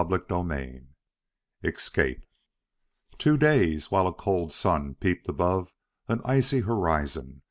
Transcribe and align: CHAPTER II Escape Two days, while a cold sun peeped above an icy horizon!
CHAPTER 0.09 0.43
II 0.43 0.81
Escape 1.63 2.25
Two 3.19 3.37
days, 3.37 3.91
while 3.91 4.07
a 4.07 4.11
cold 4.13 4.51
sun 4.51 4.95
peeped 4.95 5.29
above 5.29 5.71
an 6.07 6.21
icy 6.25 6.61
horizon! 6.61 7.39